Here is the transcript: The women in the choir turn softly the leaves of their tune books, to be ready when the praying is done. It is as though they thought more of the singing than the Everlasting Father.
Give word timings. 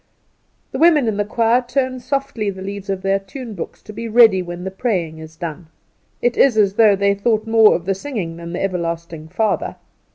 The 0.71 0.79
women 0.79 1.07
in 1.07 1.17
the 1.17 1.23
choir 1.25 1.61
turn 1.61 1.99
softly 1.99 2.49
the 2.49 2.63
leaves 2.63 2.89
of 2.89 3.03
their 3.03 3.19
tune 3.19 3.53
books, 3.53 3.83
to 3.83 3.93
be 3.93 4.07
ready 4.07 4.41
when 4.41 4.63
the 4.63 4.71
praying 4.71 5.19
is 5.19 5.35
done. 5.35 5.67
It 6.23 6.37
is 6.37 6.57
as 6.57 6.73
though 6.73 6.95
they 6.95 7.13
thought 7.13 7.45
more 7.45 7.75
of 7.75 7.85
the 7.85 7.93
singing 7.93 8.37
than 8.37 8.51
the 8.53 8.63
Everlasting 8.63 9.27
Father. 9.27 9.75